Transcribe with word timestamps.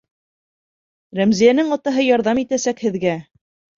Рәмзиәнең 1.21 1.69
атаһы 1.77 2.07
«ярҙам 2.09 2.43
итәсәк» 2.45 2.83
һеҙгә! 2.87 3.15